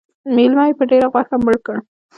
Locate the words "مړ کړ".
1.45-1.77